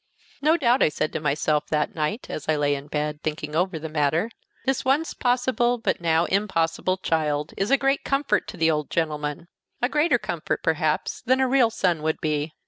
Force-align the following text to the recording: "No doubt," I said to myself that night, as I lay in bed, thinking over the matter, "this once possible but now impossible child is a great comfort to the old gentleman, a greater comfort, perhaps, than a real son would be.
"No 0.41 0.57
doubt," 0.57 0.81
I 0.81 0.89
said 0.89 1.13
to 1.13 1.19
myself 1.19 1.67
that 1.67 1.93
night, 1.93 2.25
as 2.27 2.49
I 2.49 2.55
lay 2.55 2.73
in 2.73 2.87
bed, 2.87 3.21
thinking 3.21 3.55
over 3.55 3.77
the 3.77 3.87
matter, 3.87 4.31
"this 4.65 4.83
once 4.83 5.13
possible 5.13 5.77
but 5.77 6.01
now 6.01 6.25
impossible 6.25 6.97
child 6.97 7.53
is 7.55 7.69
a 7.69 7.77
great 7.77 8.03
comfort 8.03 8.47
to 8.47 8.57
the 8.57 8.71
old 8.71 8.89
gentleman, 8.89 9.47
a 9.79 9.87
greater 9.89 10.17
comfort, 10.17 10.63
perhaps, 10.63 11.21
than 11.21 11.39
a 11.39 11.47
real 11.47 11.69
son 11.69 12.01
would 12.01 12.19
be. 12.19 12.51